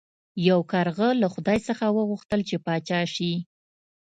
[0.49, 3.33] یو کارغه له خدای څخه وغوښتل چې پاچا شي.